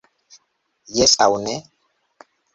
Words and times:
Jes 1.01 1.13
aŭ 1.27 1.29
ne! 1.45 1.55